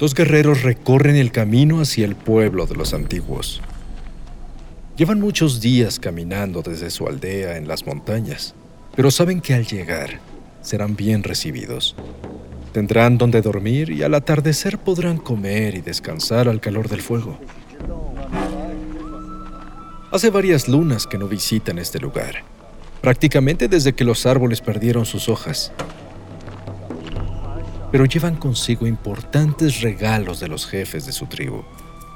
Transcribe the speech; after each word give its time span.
Dos 0.00 0.14
guerreros 0.14 0.62
recorren 0.62 1.14
el 1.16 1.30
camino 1.30 1.82
hacia 1.82 2.06
el 2.06 2.16
pueblo 2.16 2.64
de 2.64 2.74
los 2.74 2.94
antiguos. 2.94 3.60
Llevan 4.96 5.20
muchos 5.20 5.60
días 5.60 6.00
caminando 6.00 6.62
desde 6.62 6.88
su 6.88 7.06
aldea 7.06 7.58
en 7.58 7.68
las 7.68 7.84
montañas, 7.84 8.54
pero 8.96 9.10
saben 9.10 9.42
que 9.42 9.52
al 9.52 9.66
llegar 9.66 10.18
serán 10.62 10.96
bien 10.96 11.22
recibidos. 11.22 11.96
Tendrán 12.72 13.18
donde 13.18 13.42
dormir 13.42 13.90
y 13.90 14.02
al 14.02 14.14
atardecer 14.14 14.78
podrán 14.78 15.18
comer 15.18 15.74
y 15.74 15.82
descansar 15.82 16.48
al 16.48 16.62
calor 16.62 16.88
del 16.88 17.02
fuego. 17.02 17.38
Hace 20.10 20.30
varias 20.30 20.66
lunas 20.66 21.06
que 21.06 21.18
no 21.18 21.28
visitan 21.28 21.78
este 21.78 21.98
lugar, 21.98 22.36
prácticamente 23.02 23.68
desde 23.68 23.92
que 23.92 24.04
los 24.04 24.24
árboles 24.24 24.62
perdieron 24.62 25.04
sus 25.04 25.28
hojas. 25.28 25.72
Pero 27.92 28.04
llevan 28.04 28.36
consigo 28.36 28.86
importantes 28.86 29.80
regalos 29.80 30.38
de 30.38 30.48
los 30.48 30.66
jefes 30.66 31.06
de 31.06 31.12
su 31.12 31.26
tribu, 31.26 31.64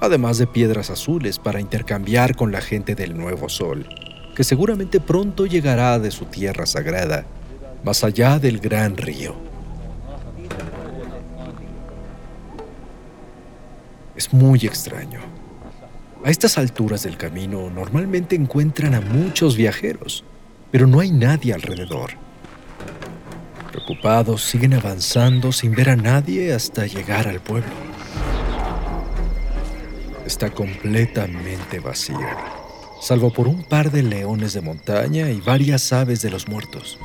además 0.01 0.39
de 0.39 0.47
piedras 0.47 0.91
azules 0.91 1.39
para 1.39 1.61
intercambiar 1.61 2.37
con 2.37 2.53
la 2.53 2.61
gente 2.61 2.95
del 2.95 3.17
Nuevo 3.17 3.49
Sol, 3.49 3.89
que 4.37 4.45
seguramente 4.45 5.01
pronto 5.01 5.47
llegará 5.47 5.99
de 5.99 6.11
su 6.11 6.27
tierra 6.27 6.67
sagrada, 6.67 7.27
más 7.83 8.05
allá 8.05 8.39
del 8.39 8.61
gran 8.61 8.97
río. 8.97 9.35
Es 14.15 14.33
muy 14.33 14.61
extraño. 14.61 15.21
A 16.25 16.31
estas 16.31 16.57
alturas 16.57 17.03
del 17.03 17.17
camino 17.17 17.69
normalmente 17.69 18.37
encuentran 18.37 18.95
a 18.95 19.01
muchos 19.01 19.57
viajeros, 19.57 20.25
pero 20.71 20.87
no 20.87 21.01
hay 21.01 21.11
nadie 21.11 21.53
alrededor. 21.53 22.24
Preocupados, 23.85 24.43
siguen 24.43 24.73
avanzando 24.73 25.53
sin 25.53 25.73
ver 25.73 25.91
a 25.91 25.97
nadie 25.97 26.55
hasta 26.55 26.87
llegar 26.87 27.29
al 27.29 27.41
pueblo. 27.41 27.69
Está 30.25 30.49
completamente 30.49 31.81
vacío, 31.81 32.17
salvo 33.03 33.31
por 33.31 33.47
un 33.47 33.63
par 33.63 33.91
de 33.91 34.03
leones 34.03 34.55
de 34.55 34.63
montaña 34.63 35.29
y 35.29 35.39
varias 35.43 35.93
aves 35.93 36.23
de 36.23 36.31
los 36.31 36.49
muertos. 36.49 36.99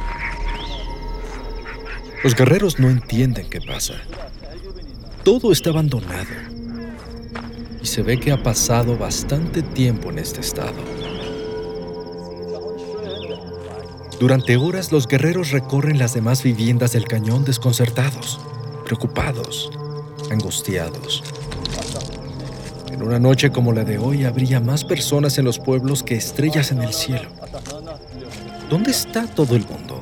Los 2.23 2.33
guerreros 2.33 2.79
no 2.79 2.89
entienden 2.89 3.49
qué 3.49 3.59
pasa. 3.59 3.95
Todo 5.25 5.51
está 5.51 5.71
abandonado 5.71 6.29
y 7.83 7.87
se 7.87 8.03
ve 8.03 8.17
que 8.17 8.31
ha 8.31 8.41
pasado 8.41 8.97
bastante 8.97 9.63
tiempo 9.63 10.11
en 10.11 10.19
este 10.19 10.39
estado. 10.39 10.98
Durante 14.19 14.57
horas 14.57 14.91
los 14.91 15.07
guerreros 15.07 15.51
recorren 15.51 15.97
las 15.97 16.13
demás 16.13 16.43
viviendas 16.43 16.91
del 16.91 17.05
cañón 17.05 17.45
desconcertados, 17.45 18.37
preocupados, 18.83 19.71
angustiados. 20.29 21.23
En 22.91 23.01
una 23.01 23.17
noche 23.17 23.49
como 23.49 23.71
la 23.71 23.85
de 23.85 23.97
hoy 23.97 24.25
habría 24.25 24.59
más 24.59 24.83
personas 24.83 25.37
en 25.37 25.45
los 25.45 25.57
pueblos 25.57 26.03
que 26.03 26.15
estrellas 26.15 26.73
en 26.73 26.81
el 26.81 26.91
cielo. 26.91 27.29
¿Dónde 28.69 28.91
está 28.91 29.25
todo 29.25 29.55
el 29.55 29.65
mundo? 29.65 30.01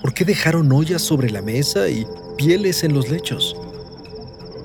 ¿Por 0.00 0.14
qué 0.14 0.24
dejaron 0.24 0.70
ollas 0.70 1.02
sobre 1.02 1.28
la 1.28 1.42
mesa 1.42 1.88
y 1.88 2.06
pieles 2.36 2.84
en 2.84 2.94
los 2.94 3.08
lechos? 3.08 3.56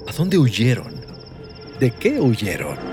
¿A 0.07 0.13
dónde 0.13 0.37
huyeron? 0.37 0.93
¿De 1.79 1.89
qué 1.89 2.21
huyeron? 2.21 2.92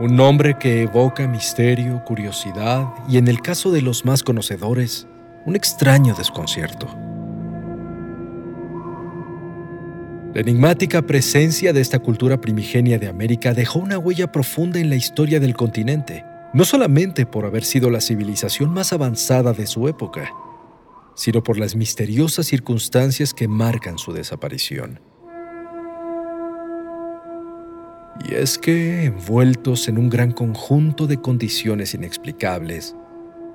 Un 0.00 0.16
nombre 0.16 0.56
que 0.58 0.82
evoca 0.82 1.26
misterio, 1.26 2.04
curiosidad 2.04 2.86
y, 3.08 3.18
en 3.18 3.28
el 3.28 3.40
caso 3.40 3.72
de 3.72 3.82
los 3.82 4.04
más 4.04 4.22
conocedores, 4.22 5.06
un 5.44 5.56
extraño 5.56 6.14
desconcierto. 6.14 6.86
La 10.34 10.40
enigmática 10.42 11.02
presencia 11.02 11.72
de 11.72 11.80
esta 11.80 11.98
cultura 11.98 12.40
primigenia 12.40 12.98
de 12.98 13.08
América 13.08 13.54
dejó 13.54 13.80
una 13.80 13.98
huella 13.98 14.30
profunda 14.30 14.78
en 14.78 14.88
la 14.88 14.96
historia 14.96 15.40
del 15.40 15.54
continente 15.54 16.24
no 16.52 16.64
solamente 16.64 17.26
por 17.26 17.44
haber 17.44 17.64
sido 17.64 17.90
la 17.90 18.00
civilización 18.00 18.70
más 18.70 18.92
avanzada 18.92 19.52
de 19.52 19.66
su 19.66 19.86
época, 19.88 20.32
sino 21.14 21.42
por 21.42 21.58
las 21.58 21.76
misteriosas 21.76 22.46
circunstancias 22.46 23.34
que 23.34 23.48
marcan 23.48 23.98
su 23.98 24.12
desaparición. 24.12 25.00
Y 28.26 28.34
es 28.34 28.58
que, 28.58 29.04
envueltos 29.04 29.88
en 29.88 29.98
un 29.98 30.08
gran 30.08 30.32
conjunto 30.32 31.06
de 31.06 31.20
condiciones 31.20 31.94
inexplicables, 31.94 32.96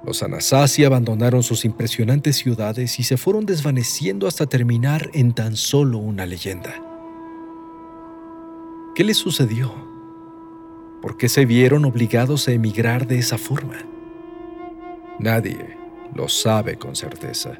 los 0.05 0.21
Anasazi 0.21 0.83
abandonaron 0.83 1.43
sus 1.43 1.63
impresionantes 1.63 2.35
ciudades 2.35 2.99
y 2.99 3.03
se 3.03 3.17
fueron 3.17 3.45
desvaneciendo 3.45 4.27
hasta 4.27 4.45
terminar 4.45 5.09
en 5.13 5.33
tan 5.33 5.55
solo 5.55 5.97
una 5.97 6.25
leyenda. 6.25 6.73
¿Qué 8.95 9.03
les 9.03 9.17
sucedió? 9.17 9.73
¿Por 11.01 11.17
qué 11.17 11.29
se 11.29 11.45
vieron 11.45 11.85
obligados 11.85 12.47
a 12.47 12.51
emigrar 12.51 13.07
de 13.07 13.19
esa 13.19 13.37
forma? 13.37 13.77
Nadie 15.19 15.77
lo 16.13 16.27
sabe 16.27 16.77
con 16.77 16.95
certeza. 16.95 17.59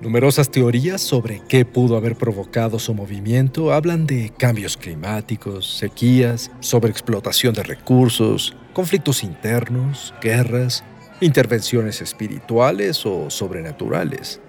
Numerosas 0.00 0.50
teorías 0.50 1.02
sobre 1.02 1.42
qué 1.46 1.66
pudo 1.66 1.94
haber 1.94 2.16
provocado 2.16 2.78
su 2.78 2.94
movimiento 2.94 3.70
hablan 3.70 4.06
de 4.06 4.32
cambios 4.34 4.78
climáticos, 4.78 5.76
sequías, 5.76 6.50
sobreexplotación 6.60 7.52
de 7.52 7.62
recursos, 7.64 8.56
conflictos 8.72 9.22
internos, 9.22 10.14
guerras, 10.22 10.84
intervenciones 11.20 12.00
espirituales 12.00 13.04
o 13.04 13.28
sobrenaturales. 13.28 14.40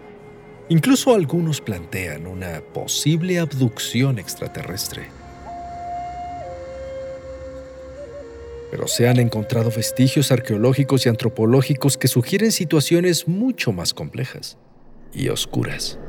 Incluso 0.70 1.14
algunos 1.14 1.60
plantean 1.60 2.28
una 2.28 2.62
posible 2.74 3.40
abducción 3.40 4.20
extraterrestre. 4.20 5.10
pero 8.70 8.88
se 8.88 9.06
han 9.10 9.20
encontrado 9.20 9.70
vestigios 9.70 10.32
arqueológicos 10.32 11.06
y 11.06 11.10
antropológicos 11.10 11.98
que 11.98 12.08
sugieren 12.08 12.54
situaciones 12.54 13.28
mucho 13.28 13.74
más 13.74 13.94
complejas 13.94 14.58
y 15.14 15.30
oscuras. 15.30 16.00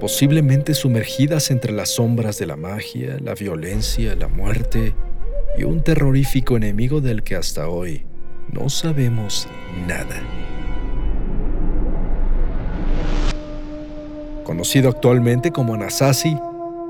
Posiblemente 0.00 0.74
sumergidas 0.74 1.50
entre 1.50 1.72
las 1.72 1.90
sombras 1.90 2.38
de 2.38 2.46
la 2.46 2.56
magia, 2.56 3.16
la 3.22 3.34
violencia, 3.34 4.14
la 4.16 4.28
muerte 4.28 4.94
y 5.56 5.64
un 5.64 5.82
terrorífico 5.82 6.56
enemigo 6.56 7.00
del 7.00 7.22
que 7.22 7.36
hasta 7.36 7.68
hoy 7.68 8.04
no 8.52 8.68
sabemos 8.68 9.48
nada. 9.86 10.22
Conocido 14.44 14.90
actualmente 14.90 15.52
como 15.52 15.74
Anasazi, 15.74 16.36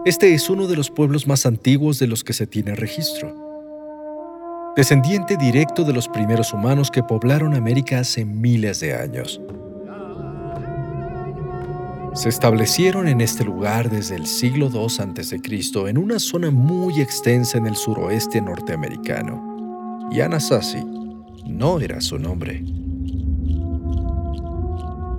este 0.06 0.34
es 0.34 0.50
uno 0.50 0.66
de 0.66 0.76
los 0.76 0.90
pueblos 0.90 1.26
más 1.26 1.46
antiguos 1.46 1.98
de 1.98 2.08
los 2.08 2.24
que 2.24 2.32
se 2.32 2.46
tiene 2.46 2.74
registro 2.74 3.44
descendiente 4.76 5.36
directo 5.36 5.84
de 5.84 5.92
los 5.92 6.08
primeros 6.08 6.52
humanos 6.52 6.90
que 6.90 7.02
poblaron 7.02 7.54
América 7.54 8.00
hace 8.00 8.24
miles 8.24 8.80
de 8.80 8.94
años. 8.94 9.40
Se 12.14 12.28
establecieron 12.28 13.08
en 13.08 13.20
este 13.20 13.44
lugar 13.44 13.90
desde 13.90 14.14
el 14.14 14.26
siglo 14.26 14.70
II 14.72 14.86
a.C. 15.20 15.40
en 15.88 15.98
una 15.98 16.20
zona 16.20 16.52
muy 16.52 17.00
extensa 17.00 17.58
en 17.58 17.66
el 17.66 17.74
suroeste 17.74 18.40
norteamericano, 18.40 20.08
y 20.12 20.20
Anasazi 20.20 20.84
no 21.44 21.80
era 21.80 22.00
su 22.00 22.20
nombre. 22.20 22.62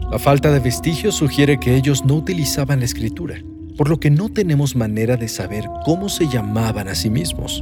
La 0.10 0.18
falta 0.20 0.54
de 0.54 0.60
vestigios 0.60 1.16
sugiere 1.16 1.60
que 1.60 1.76
ellos 1.76 2.06
no 2.06 2.16
utilizaban 2.16 2.80
la 2.80 2.86
escritura, 2.86 3.44
por 3.76 3.90
lo 3.90 4.00
que 4.00 4.10
no 4.10 4.30
tenemos 4.30 4.74
manera 4.78 5.18
de 5.18 5.28
saber 5.28 5.66
cómo 5.84 6.08
se 6.08 6.30
llamaban 6.30 6.88
a 6.88 6.96
sí 6.96 7.10
mismos. 7.10 7.62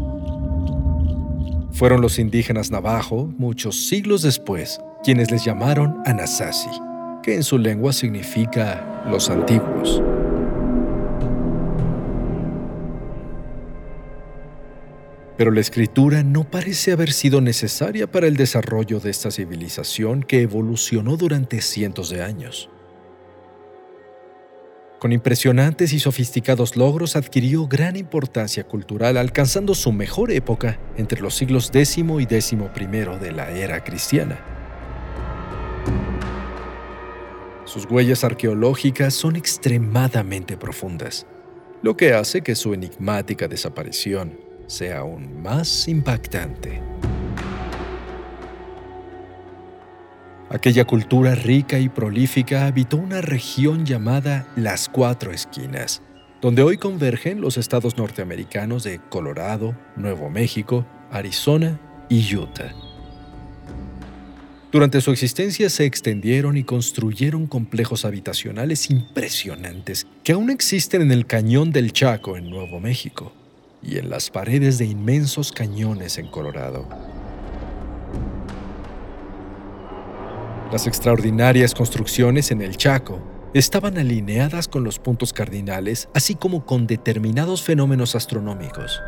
Fueron 1.71 2.01
los 2.01 2.19
indígenas 2.19 2.69
navajo, 2.69 3.33
muchos 3.39 3.87
siglos 3.87 4.21
después, 4.21 4.79
quienes 5.03 5.31
les 5.31 5.43
llamaron 5.43 6.03
Anasazi, 6.05 6.69
que 7.23 7.33
en 7.33 7.41
su 7.41 7.57
lengua 7.57 7.93
significa 7.93 8.92
los 9.05 9.29
antiguos. 9.29 10.01
Pero 15.37 15.51
la 15.51 15.61
escritura 15.61 16.23
no 16.23 16.43
parece 16.43 16.91
haber 16.91 17.11
sido 17.11 17.41
necesaria 17.41 18.09
para 18.09 18.27
el 18.27 18.37
desarrollo 18.37 18.99
de 18.99 19.09
esta 19.09 19.31
civilización 19.31 20.23
que 20.23 20.41
evolucionó 20.41 21.17
durante 21.17 21.59
cientos 21.61 22.09
de 22.09 22.21
años. 22.21 22.69
Con 24.99 25.11
impresionantes 25.11 25.91
y 25.91 25.99
sofisticados 25.99 26.77
logros 26.77 27.17
adquirió 27.17 27.67
gran 27.67 27.97
importancia 27.97 28.63
cultural, 28.63 29.17
alcanzando 29.17 29.75
su 29.75 29.91
mejor 29.91 30.31
época 30.31 30.79
entre 30.95 31.19
los 31.19 31.35
siglos 31.35 31.71
X 31.73 31.97
y 31.97 32.03
XI 32.41 32.55
de 33.19 33.31
la 33.33 33.51
era 33.51 33.83
cristiana. 33.83 34.39
Sus 37.65 37.85
huellas 37.85 38.23
arqueológicas 38.23 39.13
son 39.13 39.35
extremadamente 39.35 40.57
profundas, 40.57 41.25
lo 41.81 41.95
que 41.95 42.13
hace 42.13 42.41
que 42.41 42.55
su 42.55 42.73
enigmática 42.73 43.47
desaparición 43.47 44.37
sea 44.67 44.99
aún 44.99 45.41
más 45.41 45.87
impactante. 45.87 46.81
Aquella 50.49 50.85
cultura 50.85 51.35
rica 51.35 51.79
y 51.79 51.89
prolífica 51.89 52.67
habitó 52.67 52.97
una 52.97 53.21
región 53.21 53.85
llamada 53.85 54.45
Las 54.55 54.87
Cuatro 54.87 55.31
Esquinas, 55.31 56.03
donde 56.41 56.61
hoy 56.61 56.77
convergen 56.77 57.41
los 57.41 57.57
estados 57.57 57.97
norteamericanos 57.97 58.83
de 58.83 58.99
Colorado, 59.09 59.73
Nuevo 59.95 60.29
México, 60.29 60.85
Arizona 61.09 61.79
y 62.09 62.35
Utah. 62.35 62.92
Durante 64.73 65.01
su 65.01 65.11
existencia 65.11 65.69
se 65.69 65.85
extendieron 65.85 66.57
y 66.57 66.63
construyeron 66.63 67.45
complejos 67.45 68.05
habitacionales 68.05 68.89
impresionantes 68.89 70.07
que 70.23 70.31
aún 70.31 70.49
existen 70.49 71.03
en 71.03 71.11
el 71.11 71.27
cañón 71.27 71.71
del 71.71 71.93
Chaco 71.93 72.37
en 72.37 72.49
Nuevo 72.49 72.79
México 72.79 73.31
y 73.83 73.99
en 73.99 74.09
las 74.09 74.31
paredes 74.31 74.79
de 74.79 74.85
inmensos 74.85 75.51
cañones 75.51 76.17
en 76.17 76.25
Colorado. 76.25 76.89
Las 80.71 80.87
extraordinarias 80.87 81.75
construcciones 81.75 82.49
en 82.49 82.63
el 82.63 82.75
Chaco 82.75 83.21
estaban 83.53 83.99
alineadas 83.99 84.67
con 84.67 84.83
los 84.83 84.97
puntos 84.97 85.33
cardinales, 85.33 86.09
así 86.15 86.33
como 86.33 86.65
con 86.65 86.87
determinados 86.87 87.61
fenómenos 87.61 88.15
astronómicos. 88.15 88.99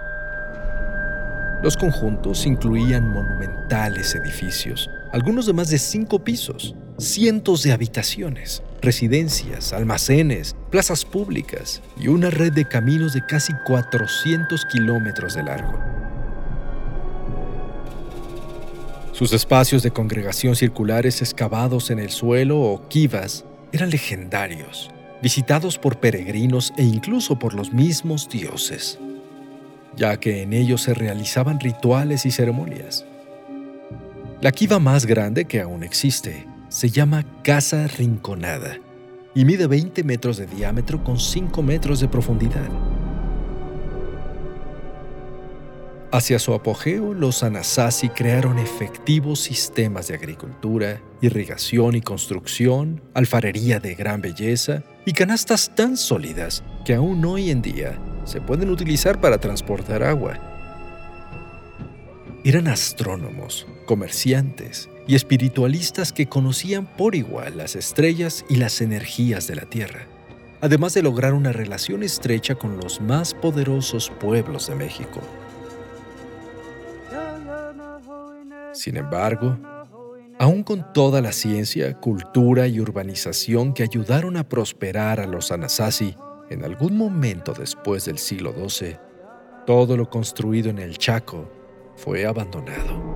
Los 1.65 1.77
conjuntos 1.77 2.45
incluían 2.45 3.11
monumentales 3.11 4.13
edificios, 4.13 4.87
algunos 5.11 5.47
de 5.47 5.53
más 5.53 5.71
de 5.71 5.79
cinco 5.79 6.23
pisos, 6.23 6.75
cientos 6.99 7.63
de 7.63 7.71
habitaciones, 7.71 8.61
residencias, 8.83 9.73
almacenes, 9.73 10.55
plazas 10.69 11.03
públicas 11.03 11.81
y 11.99 12.07
una 12.07 12.29
red 12.29 12.53
de 12.53 12.67
caminos 12.67 13.13
de 13.13 13.25
casi 13.25 13.53
400 13.65 14.63
kilómetros 14.65 15.33
de 15.33 15.41
largo. 15.41 15.79
Sus 19.11 19.33
espacios 19.33 19.81
de 19.81 19.89
congregación 19.89 20.55
circulares 20.55 21.23
excavados 21.23 21.89
en 21.89 21.97
el 21.97 22.11
suelo 22.11 22.61
o 22.61 22.87
kivas 22.89 23.43
eran 23.71 23.89
legendarios, 23.89 24.91
visitados 25.19 25.79
por 25.79 25.99
peregrinos 25.99 26.71
e 26.77 26.83
incluso 26.83 27.39
por 27.39 27.55
los 27.55 27.73
mismos 27.73 28.29
dioses, 28.29 28.99
ya 29.97 30.17
que 30.19 30.41
en 30.41 30.53
ellos 30.53 30.81
se 30.81 30.93
realizaban 30.93 31.59
rituales 31.59 32.25
y 32.25 32.31
ceremonias. 32.31 33.05
La 34.41 34.51
kiva 34.51 34.79
más 34.79 35.05
grande 35.05 35.45
que 35.45 35.61
aún 35.61 35.83
existe 35.83 36.45
se 36.69 36.89
llama 36.89 37.25
Casa 37.43 37.87
Rinconada 37.87 38.77
y 39.33 39.45
mide 39.45 39.67
20 39.67 40.03
metros 40.03 40.37
de 40.37 40.45
diámetro 40.45 41.03
con 41.03 41.19
5 41.19 41.61
metros 41.61 41.99
de 41.99 42.07
profundidad. 42.07 42.69
Hacia 46.11 46.39
su 46.39 46.53
apogeo, 46.53 47.13
los 47.13 47.43
Anasazi 47.43 48.07
crearon 48.07 48.57
efectivos 48.57 49.41
sistemas 49.41 50.07
de 50.07 50.15
agricultura, 50.15 51.01
irrigación 51.21 51.95
y 51.95 52.01
construcción, 52.01 53.01
alfarería 53.13 53.79
de 53.79 53.95
gran 53.95 54.21
belleza 54.21 54.83
y 55.05 55.11
canastas 55.11 55.75
tan 55.75 55.97
sólidas 55.97 56.63
que 56.85 56.93
aún 56.93 57.25
hoy 57.25 57.49
en 57.49 57.61
día 57.61 57.99
se 58.25 58.41
pueden 58.41 58.69
utilizar 58.69 59.21
para 59.21 59.37
transportar 59.37 60.03
agua. 60.03 60.37
Eran 62.43 62.67
astrónomos, 62.67 63.65
comerciantes 63.85 64.89
y 65.07 65.15
espiritualistas 65.15 66.11
que 66.11 66.27
conocían 66.27 66.85
por 66.85 67.15
igual 67.15 67.57
las 67.57 67.75
estrellas 67.75 68.45
y 68.49 68.57
las 68.57 68.81
energías 68.81 69.47
de 69.47 69.55
la 69.55 69.65
Tierra, 69.65 70.07
además 70.61 70.93
de 70.93 71.03
lograr 71.03 71.33
una 71.33 71.51
relación 71.51 72.03
estrecha 72.03 72.55
con 72.55 72.77
los 72.77 73.01
más 73.01 73.33
poderosos 73.33 74.11
pueblos 74.19 74.67
de 74.67 74.75
México. 74.75 75.21
Sin 78.73 78.97
embargo, 78.97 79.57
aún 80.37 80.61
con 80.61 80.91
toda 80.93 81.21
la 81.21 81.31
ciencia, 81.31 81.93
cultura 81.99 82.67
y 82.67 82.79
urbanización 82.79 83.73
que 83.73 83.83
ayudaron 83.83 84.37
a 84.37 84.47
prosperar 84.47 85.19
a 85.19 85.25
los 85.25 85.51
Anasazi, 85.51 86.15
en 86.49 86.63
algún 86.63 86.97
momento 86.97 87.53
después 87.53 88.05
del 88.05 88.17
siglo 88.17 88.53
XII, 88.53 88.97
todo 89.65 89.97
lo 89.97 90.09
construido 90.09 90.69
en 90.69 90.79
el 90.79 90.97
Chaco 90.97 91.49
fue 91.95 92.25
abandonado. 92.25 93.15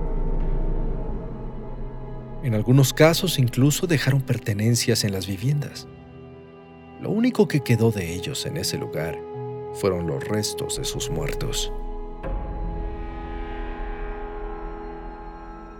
En 2.42 2.54
algunos 2.54 2.92
casos 2.92 3.38
incluso 3.38 3.86
dejaron 3.86 4.22
pertenencias 4.22 5.04
en 5.04 5.12
las 5.12 5.26
viviendas. 5.26 5.86
Lo 7.00 7.10
único 7.10 7.46
que 7.46 7.60
quedó 7.60 7.90
de 7.90 8.14
ellos 8.14 8.46
en 8.46 8.56
ese 8.56 8.78
lugar 8.78 9.18
fueron 9.74 10.06
los 10.06 10.26
restos 10.26 10.76
de 10.78 10.84
sus 10.84 11.10
muertos. 11.10 11.72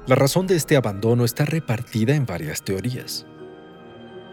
La 0.06 0.14
razón 0.14 0.46
de 0.46 0.56
este 0.56 0.76
abandono 0.76 1.24
está 1.24 1.44
repartida 1.44 2.14
en 2.14 2.26
varias 2.26 2.62
teorías. 2.62 3.26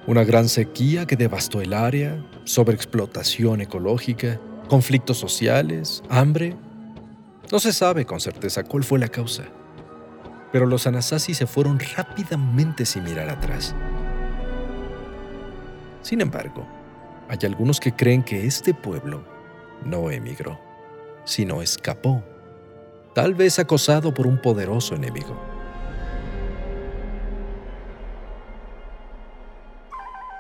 Una 0.08 0.24
gran 0.24 0.50
sequía 0.50 1.06
que 1.06 1.16
devastó 1.16 1.62
el 1.62 1.74
área, 1.74 2.26
sobreexplotación 2.46 3.62
ecológica, 3.62 4.40
conflictos 4.68 5.18
sociales, 5.18 6.02
hambre. 6.10 6.56
No 7.52 7.60
se 7.60 7.72
sabe 7.72 8.06
con 8.06 8.20
certeza 8.20 8.64
cuál 8.64 8.84
fue 8.84 9.00
la 9.00 9.10
causa 9.10 9.44
pero 10.52 10.66
los 10.66 10.88
Anasazi 10.88 11.34
se 11.34 11.48
fueron 11.48 11.80
rápidamente 11.80 12.86
sin 12.86 13.04
mirar 13.04 13.30
atrás. 13.30 13.76
Sin 16.02 16.22
embargo, 16.22 16.66
hay 17.28 17.40
algunos 17.44 17.80
que 17.80 17.92
creen 17.94 18.24
que 18.24 18.46
este 18.46 18.74
pueblo 18.74 19.24
no 19.84 20.10
emigró, 20.10 20.60
sino 21.26 21.62
escapó, 21.62 22.24
tal 23.14 23.34
vez 23.34 23.60
acosado 23.60 24.14
por 24.14 24.26
un 24.26 24.42
poderoso 24.42 24.96
enemigo. 24.96 25.40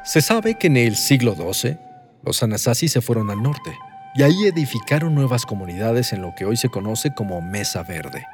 Se 0.07 0.21
sabe 0.21 0.55
que 0.57 0.67
en 0.67 0.77
el 0.77 0.95
siglo 0.95 1.35
XII, 1.35 1.77
los 2.23 2.41
Anasazi 2.41 2.87
se 2.87 3.01
fueron 3.01 3.29
al 3.29 3.43
norte 3.43 3.77
y 4.15 4.23
ahí 4.23 4.45
edificaron 4.45 5.13
nuevas 5.13 5.45
comunidades 5.45 6.13
en 6.13 6.21
lo 6.21 6.33
que 6.33 6.45
hoy 6.45 6.55
se 6.55 6.69
conoce 6.69 7.13
como 7.13 7.41
Mesa 7.41 7.83
Verde. 7.83 8.25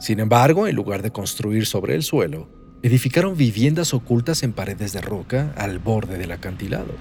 Sin 0.00 0.18
embargo, 0.18 0.66
en 0.66 0.74
lugar 0.74 1.02
de 1.02 1.12
construir 1.12 1.66
sobre 1.66 1.94
el 1.94 2.02
suelo, 2.02 2.48
edificaron 2.82 3.36
viviendas 3.36 3.94
ocultas 3.94 4.42
en 4.42 4.52
paredes 4.52 4.92
de 4.92 5.02
roca 5.02 5.52
al 5.56 5.78
borde 5.78 6.18
del 6.18 6.32
acantilado. 6.32 6.92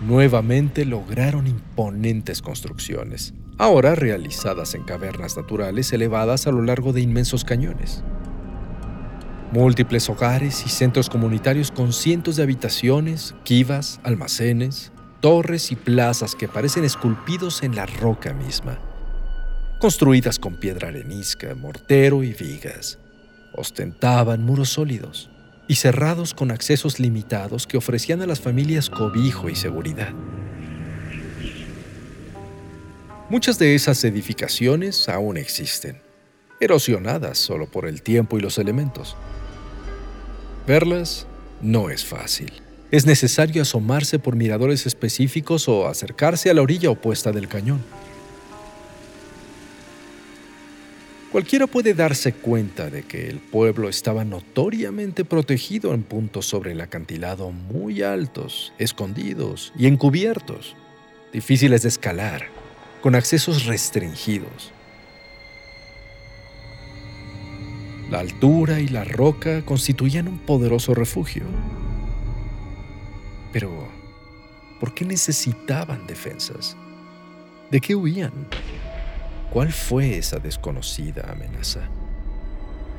Nuevamente 0.00 0.86
lograron 0.86 1.46
imponentes 1.48 2.40
construcciones, 2.40 3.34
ahora 3.58 3.94
realizadas 3.94 4.74
en 4.74 4.84
cavernas 4.84 5.36
naturales 5.36 5.92
elevadas 5.92 6.46
a 6.46 6.50
lo 6.50 6.62
largo 6.62 6.94
de 6.94 7.02
inmensos 7.02 7.44
cañones. 7.44 8.02
Múltiples 9.52 10.08
hogares 10.10 10.64
y 10.66 10.68
centros 10.68 11.08
comunitarios 11.08 11.70
con 11.70 11.92
cientos 11.92 12.36
de 12.36 12.42
habitaciones, 12.42 13.34
kivas, 13.44 14.00
almacenes, 14.02 14.92
torres 15.20 15.72
y 15.72 15.76
plazas 15.76 16.34
que 16.34 16.48
parecen 16.48 16.84
esculpidos 16.84 17.62
en 17.62 17.74
la 17.74 17.86
roca 17.86 18.34
misma 18.34 18.78
construidas 19.78 20.38
con 20.38 20.56
piedra 20.56 20.88
arenisca, 20.88 21.54
mortero 21.54 22.22
y 22.22 22.32
vigas. 22.32 22.98
Ostentaban 23.54 24.42
muros 24.42 24.70
sólidos 24.70 25.30
y 25.68 25.76
cerrados 25.76 26.34
con 26.34 26.50
accesos 26.50 26.98
limitados 26.98 27.66
que 27.66 27.76
ofrecían 27.76 28.22
a 28.22 28.26
las 28.26 28.40
familias 28.40 28.88
cobijo 28.88 29.48
y 29.48 29.56
seguridad. 29.56 30.12
Muchas 33.28 33.58
de 33.58 33.74
esas 33.74 34.02
edificaciones 34.04 35.08
aún 35.08 35.36
existen, 35.36 36.00
erosionadas 36.60 37.38
solo 37.38 37.66
por 37.66 37.86
el 37.86 38.02
tiempo 38.02 38.38
y 38.38 38.40
los 38.40 38.58
elementos. 38.58 39.16
Verlas 40.66 41.26
no 41.60 41.90
es 41.90 42.04
fácil. 42.04 42.52
Es 42.90 43.06
necesario 43.06 43.62
asomarse 43.62 44.18
por 44.18 44.36
miradores 44.36 44.86
específicos 44.86 45.68
o 45.68 45.88
acercarse 45.88 46.50
a 46.50 46.54
la 46.54 46.62
orilla 46.62 46.90
opuesta 46.90 47.32
del 47.32 47.48
cañón. 47.48 47.80
Cualquiera 51.32 51.66
puede 51.66 51.92
darse 51.92 52.32
cuenta 52.32 52.88
de 52.88 53.02
que 53.02 53.28
el 53.28 53.40
pueblo 53.40 53.88
estaba 53.88 54.24
notoriamente 54.24 55.24
protegido 55.24 55.92
en 55.92 56.02
puntos 56.02 56.46
sobre 56.46 56.72
el 56.72 56.80
acantilado 56.80 57.50
muy 57.50 58.02
altos, 58.02 58.72
escondidos 58.78 59.72
y 59.76 59.86
encubiertos, 59.86 60.76
difíciles 61.32 61.82
de 61.82 61.88
escalar, 61.88 62.46
con 63.02 63.14
accesos 63.14 63.66
restringidos. 63.66 64.72
La 68.10 68.20
altura 68.20 68.78
y 68.78 68.86
la 68.86 69.02
roca 69.02 69.64
constituían 69.64 70.28
un 70.28 70.38
poderoso 70.38 70.94
refugio. 70.94 71.42
Pero, 73.52 73.88
¿por 74.78 74.94
qué 74.94 75.04
necesitaban 75.04 76.06
defensas? 76.06 76.76
¿De 77.70 77.80
qué 77.80 77.96
huían? 77.96 78.32
¿Cuál 79.50 79.72
fue 79.72 80.18
esa 80.18 80.38
desconocida 80.38 81.32
amenaza? 81.32 81.80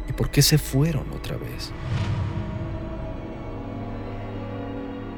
¿Y 0.10 0.14
por 0.14 0.30
qué 0.30 0.42
se 0.42 0.58
fueron 0.58 1.10
otra 1.14 1.38
vez? 1.38 1.72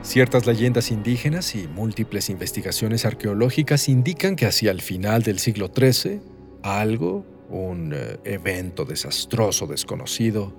Ciertas 0.03 0.45
leyendas 0.45 0.91
indígenas 0.91 1.55
y 1.55 1.67
múltiples 1.67 2.29
investigaciones 2.29 3.05
arqueológicas 3.05 3.89
indican 3.89 4.35
que 4.35 4.45
hacia 4.45 4.69
el 4.69 4.81
final 4.81 5.23
del 5.23 5.39
siglo 5.39 5.71
XIII, 5.75 6.21
algo, 6.61 7.25
un 7.49 7.93
eh, 7.93 8.19
evento 8.23 8.85
desastroso 8.85 9.67
desconocido, 9.67 10.53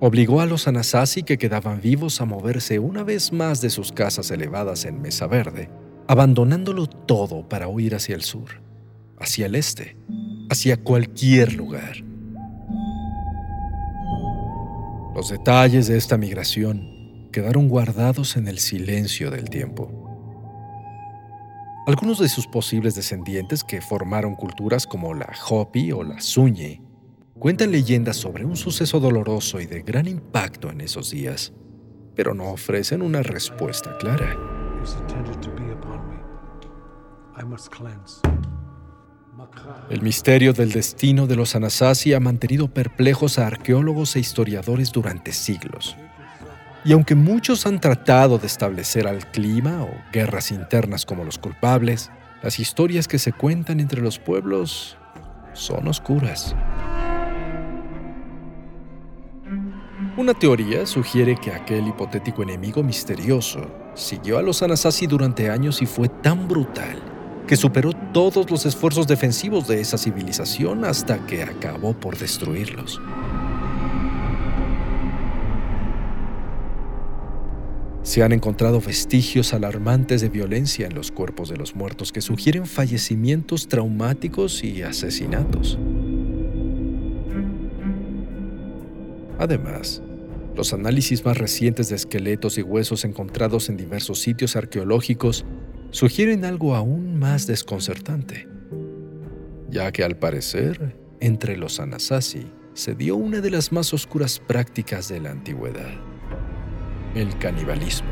obligó 0.00 0.40
a 0.40 0.46
los 0.46 0.68
Anasazi 0.68 1.22
que 1.22 1.38
quedaban 1.38 1.80
vivos 1.80 2.20
a 2.20 2.24
moverse 2.24 2.78
una 2.78 3.02
vez 3.02 3.32
más 3.32 3.60
de 3.60 3.70
sus 3.70 3.92
casas 3.92 4.30
elevadas 4.30 4.84
en 4.84 5.00
Mesa 5.00 5.26
Verde, 5.26 5.70
abandonándolo 6.06 6.86
todo 6.86 7.48
para 7.48 7.68
huir 7.68 7.94
hacia 7.94 8.14
el 8.14 8.22
sur, 8.22 8.60
hacia 9.18 9.46
el 9.46 9.54
este, 9.54 9.96
hacia 10.50 10.76
cualquier 10.76 11.54
lugar. 11.54 12.04
Los 15.14 15.30
detalles 15.30 15.86
de 15.86 15.96
esta 15.96 16.18
migración 16.18 17.30
quedaron 17.32 17.68
guardados 17.68 18.36
en 18.36 18.48
el 18.48 18.58
silencio 18.58 19.30
del 19.30 19.48
tiempo. 19.48 19.95
Algunos 21.86 22.18
de 22.18 22.28
sus 22.28 22.48
posibles 22.48 22.96
descendientes 22.96 23.62
que 23.62 23.80
formaron 23.80 24.34
culturas 24.34 24.88
como 24.88 25.14
la 25.14 25.32
Hopi 25.48 25.92
o 25.92 26.02
la 26.02 26.20
Suñe 26.20 26.82
cuentan 27.38 27.70
leyendas 27.70 28.16
sobre 28.16 28.44
un 28.44 28.56
suceso 28.56 28.98
doloroso 28.98 29.60
y 29.60 29.66
de 29.66 29.82
gran 29.82 30.08
impacto 30.08 30.68
en 30.68 30.80
esos 30.80 31.12
días, 31.12 31.52
pero 32.16 32.34
no 32.34 32.50
ofrecen 32.50 33.02
una 33.02 33.22
respuesta 33.22 33.96
clara. 33.98 34.36
El 39.88 40.02
misterio 40.02 40.52
del 40.52 40.72
destino 40.72 41.28
de 41.28 41.36
los 41.36 41.54
Anasazi 41.54 42.14
ha 42.14 42.20
mantenido 42.20 42.66
perplejos 42.66 43.38
a 43.38 43.46
arqueólogos 43.46 44.16
e 44.16 44.18
historiadores 44.18 44.90
durante 44.90 45.30
siglos. 45.30 45.96
Y 46.86 46.92
aunque 46.92 47.16
muchos 47.16 47.66
han 47.66 47.80
tratado 47.80 48.38
de 48.38 48.46
establecer 48.46 49.08
al 49.08 49.26
clima 49.32 49.82
o 49.82 49.90
guerras 50.12 50.52
internas 50.52 51.04
como 51.04 51.24
los 51.24 51.36
culpables, 51.36 52.12
las 52.44 52.60
historias 52.60 53.08
que 53.08 53.18
se 53.18 53.32
cuentan 53.32 53.80
entre 53.80 54.00
los 54.00 54.20
pueblos 54.20 54.96
son 55.52 55.88
oscuras. 55.88 56.54
Una 60.16 60.32
teoría 60.32 60.86
sugiere 60.86 61.36
que 61.36 61.50
aquel 61.50 61.88
hipotético 61.88 62.44
enemigo 62.44 62.84
misterioso 62.84 63.68
siguió 63.94 64.38
a 64.38 64.42
los 64.42 64.62
Anasazi 64.62 65.08
durante 65.08 65.50
años 65.50 65.82
y 65.82 65.86
fue 65.86 66.08
tan 66.08 66.46
brutal 66.46 67.02
que 67.48 67.56
superó 67.56 67.92
todos 68.12 68.48
los 68.48 68.64
esfuerzos 68.64 69.08
defensivos 69.08 69.66
de 69.66 69.80
esa 69.80 69.98
civilización 69.98 70.84
hasta 70.84 71.18
que 71.26 71.42
acabó 71.42 71.94
por 71.94 72.16
destruirlos. 72.16 73.00
Se 78.16 78.22
han 78.22 78.32
encontrado 78.32 78.80
vestigios 78.80 79.52
alarmantes 79.52 80.22
de 80.22 80.30
violencia 80.30 80.86
en 80.86 80.94
los 80.94 81.12
cuerpos 81.12 81.50
de 81.50 81.58
los 81.58 81.74
muertos 81.74 82.12
que 82.12 82.22
sugieren 82.22 82.64
fallecimientos 82.64 83.68
traumáticos 83.68 84.64
y 84.64 84.80
asesinatos. 84.80 85.78
Además, 89.38 90.00
los 90.54 90.72
análisis 90.72 91.26
más 91.26 91.36
recientes 91.36 91.90
de 91.90 91.96
esqueletos 91.96 92.56
y 92.56 92.62
huesos 92.62 93.04
encontrados 93.04 93.68
en 93.68 93.76
diversos 93.76 94.18
sitios 94.20 94.56
arqueológicos 94.56 95.44
sugieren 95.90 96.46
algo 96.46 96.74
aún 96.74 97.18
más 97.18 97.46
desconcertante, 97.46 98.48
ya 99.68 99.92
que 99.92 100.04
al 100.04 100.16
parecer, 100.16 100.96
entre 101.20 101.58
los 101.58 101.80
Anasazi 101.80 102.46
se 102.72 102.94
dio 102.94 103.14
una 103.14 103.42
de 103.42 103.50
las 103.50 103.72
más 103.72 103.92
oscuras 103.92 104.38
prácticas 104.38 105.06
de 105.10 105.20
la 105.20 105.32
antigüedad 105.32 106.15
el 107.16 107.36
canibalismo. 107.38 108.10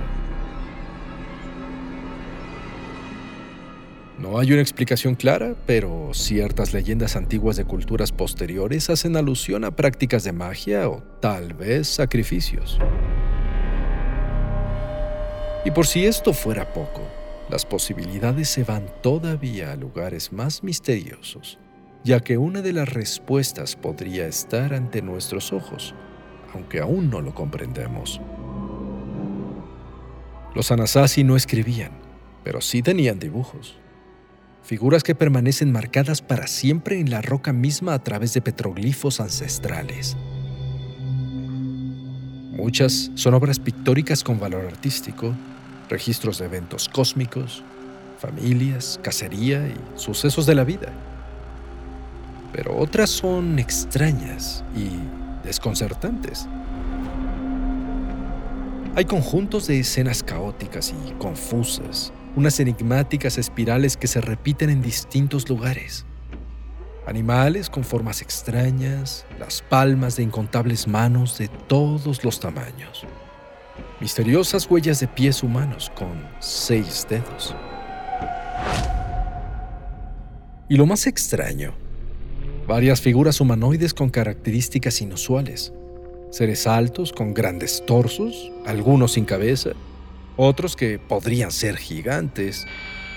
No 4.18 4.38
hay 4.38 4.52
una 4.52 4.62
explicación 4.62 5.16
clara, 5.16 5.54
pero 5.66 6.10
ciertas 6.14 6.72
leyendas 6.72 7.14
antiguas 7.14 7.56
de 7.56 7.64
culturas 7.64 8.12
posteriores 8.12 8.88
hacen 8.88 9.16
alusión 9.16 9.64
a 9.64 9.76
prácticas 9.76 10.24
de 10.24 10.32
magia 10.32 10.88
o 10.88 11.02
tal 11.20 11.52
vez 11.52 11.88
sacrificios. 11.88 12.78
Y 15.64 15.70
por 15.72 15.86
si 15.86 16.06
esto 16.06 16.32
fuera 16.32 16.72
poco, 16.72 17.02
las 17.50 17.66
posibilidades 17.66 18.48
se 18.48 18.64
van 18.64 18.86
todavía 19.02 19.72
a 19.72 19.76
lugares 19.76 20.32
más 20.32 20.62
misteriosos, 20.62 21.58
ya 22.04 22.20
que 22.20 22.38
una 22.38 22.62
de 22.62 22.72
las 22.72 22.88
respuestas 22.88 23.76
podría 23.76 24.26
estar 24.26 24.72
ante 24.72 25.02
nuestros 25.02 25.52
ojos, 25.52 25.94
aunque 26.54 26.80
aún 26.80 27.10
no 27.10 27.20
lo 27.20 27.34
comprendemos. 27.34 28.20
Los 30.54 30.70
Anasazi 30.70 31.24
no 31.24 31.34
escribían, 31.34 31.90
pero 32.44 32.60
sí 32.60 32.80
tenían 32.80 33.18
dibujos. 33.18 33.76
Figuras 34.62 35.02
que 35.02 35.14
permanecen 35.14 35.72
marcadas 35.72 36.22
para 36.22 36.46
siempre 36.46 37.00
en 37.00 37.10
la 37.10 37.20
roca 37.20 37.52
misma 37.52 37.92
a 37.92 38.02
través 38.02 38.34
de 38.34 38.40
petroglifos 38.40 39.20
ancestrales. 39.20 40.16
Muchas 42.52 43.10
son 43.16 43.34
obras 43.34 43.58
pictóricas 43.58 44.22
con 44.22 44.38
valor 44.38 44.64
artístico, 44.64 45.34
registros 45.88 46.38
de 46.38 46.46
eventos 46.46 46.88
cósmicos, 46.88 47.64
familias, 48.20 49.00
cacería 49.02 49.66
y 49.66 49.98
sucesos 49.98 50.46
de 50.46 50.54
la 50.54 50.62
vida. 50.62 50.92
Pero 52.52 52.76
otras 52.78 53.10
son 53.10 53.58
extrañas 53.58 54.62
y 54.76 54.88
desconcertantes. 55.44 56.46
Hay 58.96 59.06
conjuntos 59.06 59.66
de 59.66 59.80
escenas 59.80 60.22
caóticas 60.22 60.94
y 61.04 61.10
confusas, 61.14 62.12
unas 62.36 62.60
enigmáticas 62.60 63.38
espirales 63.38 63.96
que 63.96 64.06
se 64.06 64.20
repiten 64.20 64.70
en 64.70 64.82
distintos 64.82 65.48
lugares. 65.48 66.06
Animales 67.04 67.68
con 67.68 67.82
formas 67.82 68.22
extrañas, 68.22 69.26
las 69.40 69.62
palmas 69.62 70.14
de 70.14 70.22
incontables 70.22 70.86
manos 70.86 71.38
de 71.38 71.48
todos 71.48 72.22
los 72.22 72.38
tamaños. 72.38 73.04
Misteriosas 74.00 74.70
huellas 74.70 75.00
de 75.00 75.08
pies 75.08 75.42
humanos 75.42 75.90
con 75.96 76.28
seis 76.38 77.04
dedos. 77.10 77.52
Y 80.68 80.76
lo 80.76 80.86
más 80.86 81.08
extraño, 81.08 81.74
varias 82.68 83.00
figuras 83.00 83.40
humanoides 83.40 83.92
con 83.92 84.08
características 84.08 85.00
inusuales 85.00 85.72
seres 86.34 86.66
altos 86.66 87.12
con 87.12 87.32
grandes 87.32 87.84
torsos, 87.86 88.50
algunos 88.66 89.12
sin 89.12 89.24
cabeza, 89.24 89.70
otros 90.36 90.74
que 90.74 90.98
podrían 90.98 91.52
ser 91.52 91.76
gigantes, 91.76 92.66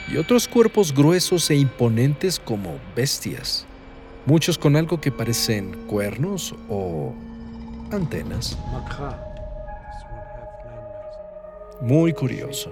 y 0.07 0.17
otros 0.17 0.47
cuerpos 0.47 0.93
gruesos 0.93 1.49
e 1.49 1.55
imponentes 1.55 2.39
como 2.39 2.77
bestias, 2.95 3.65
muchos 4.27 4.59
con 4.59 4.75
algo 4.75 5.01
que 5.01 5.11
parecen 5.11 5.71
cuernos 5.87 6.53
o 6.69 7.15
antenas. 7.91 8.55
Muy 11.81 12.13
curioso, 12.13 12.71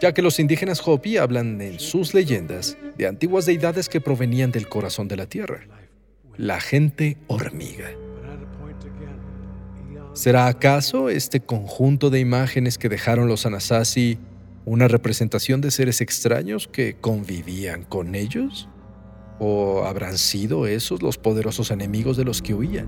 ya 0.00 0.14
que 0.14 0.22
los 0.22 0.40
indígenas 0.40 0.80
Hopi 0.82 1.18
hablan 1.18 1.60
en 1.60 1.78
sus 1.80 2.14
leyendas 2.14 2.78
de 2.96 3.06
antiguas 3.06 3.44
deidades 3.44 3.90
que 3.90 4.00
provenían 4.00 4.50
del 4.52 4.70
corazón 4.70 5.06
de 5.06 5.16
la 5.16 5.26
tierra, 5.26 5.60
la 6.38 6.62
gente 6.62 7.18
hormiga. 7.26 7.90
¿Será 10.16 10.46
acaso 10.46 11.10
este 11.10 11.40
conjunto 11.40 12.08
de 12.08 12.20
imágenes 12.20 12.78
que 12.78 12.88
dejaron 12.88 13.28
los 13.28 13.44
Anasazi 13.44 14.16
una 14.64 14.88
representación 14.88 15.60
de 15.60 15.70
seres 15.70 16.00
extraños 16.00 16.68
que 16.68 16.96
convivían 16.98 17.84
con 17.84 18.14
ellos? 18.14 18.66
¿O 19.38 19.84
habrán 19.84 20.16
sido 20.16 20.66
esos 20.66 21.02
los 21.02 21.18
poderosos 21.18 21.70
enemigos 21.70 22.16
de 22.16 22.24
los 22.24 22.40
que 22.40 22.54
huían? 22.54 22.86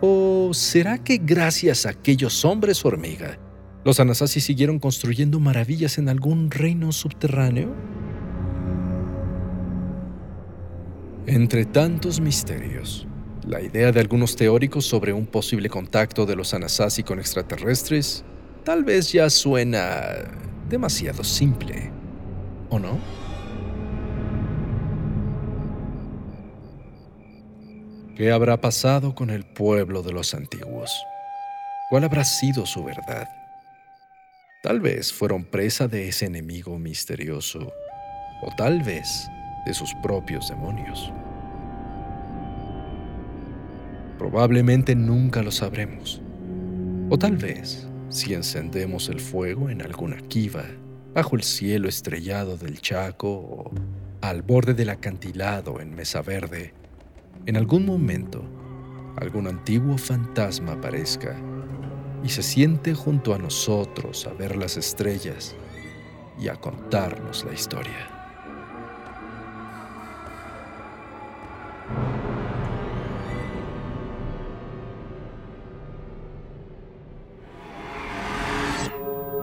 ¿O 0.00 0.50
será 0.54 0.98
que 0.98 1.18
gracias 1.18 1.86
a 1.86 1.90
aquellos 1.90 2.44
hombres 2.44 2.84
hormiga, 2.84 3.38
los 3.84 4.00
Anasazi 4.00 4.40
siguieron 4.40 4.80
construyendo 4.80 5.38
maravillas 5.38 5.98
en 5.98 6.08
algún 6.08 6.50
reino 6.50 6.90
subterráneo? 6.90 7.72
Entre 11.26 11.64
tantos 11.64 12.20
misterios, 12.20 13.06
la 13.46 13.60
idea 13.60 13.92
de 13.92 14.00
algunos 14.00 14.36
teóricos 14.36 14.86
sobre 14.86 15.12
un 15.12 15.26
posible 15.26 15.68
contacto 15.68 16.26
de 16.26 16.36
los 16.36 16.54
Anasazi 16.54 17.02
con 17.02 17.18
extraterrestres 17.18 18.24
tal 18.64 18.84
vez 18.84 19.12
ya 19.12 19.28
suena 19.30 20.12
demasiado 20.68 21.24
simple. 21.24 21.90
¿O 22.68 22.78
no? 22.78 22.98
¿Qué 28.16 28.30
habrá 28.30 28.60
pasado 28.60 29.14
con 29.14 29.30
el 29.30 29.44
pueblo 29.44 30.02
de 30.02 30.12
los 30.12 30.34
antiguos? 30.34 30.92
¿Cuál 31.88 32.04
habrá 32.04 32.22
sido 32.22 32.66
su 32.66 32.84
verdad? 32.84 33.28
Tal 34.62 34.78
vez 34.78 35.12
fueron 35.12 35.44
presa 35.44 35.88
de 35.88 36.08
ese 36.08 36.26
enemigo 36.26 36.78
misterioso, 36.78 37.72
o 38.42 38.54
tal 38.56 38.82
vez 38.82 39.26
de 39.64 39.72
sus 39.72 39.94
propios 40.02 40.48
demonios. 40.50 41.10
Probablemente 44.20 44.94
nunca 44.94 45.42
lo 45.42 45.50
sabremos. 45.50 46.20
O 47.08 47.18
tal 47.18 47.38
vez, 47.38 47.88
si 48.10 48.34
encendemos 48.34 49.08
el 49.08 49.18
fuego 49.18 49.70
en 49.70 49.80
alguna 49.80 50.18
kiva, 50.18 50.66
bajo 51.14 51.36
el 51.36 51.42
cielo 51.42 51.88
estrellado 51.88 52.58
del 52.58 52.82
Chaco 52.82 53.30
o 53.30 53.70
al 54.20 54.42
borde 54.42 54.74
del 54.74 54.90
acantilado 54.90 55.80
en 55.80 55.94
Mesa 55.94 56.20
Verde, 56.20 56.74
en 57.46 57.56
algún 57.56 57.86
momento 57.86 58.44
algún 59.16 59.46
antiguo 59.46 59.96
fantasma 59.96 60.72
aparezca 60.72 61.34
y 62.22 62.28
se 62.28 62.42
siente 62.42 62.92
junto 62.92 63.32
a 63.32 63.38
nosotros 63.38 64.26
a 64.26 64.34
ver 64.34 64.54
las 64.54 64.76
estrellas 64.76 65.56
y 66.38 66.48
a 66.48 66.56
contarnos 66.56 67.46
la 67.46 67.54
historia. 67.54 68.19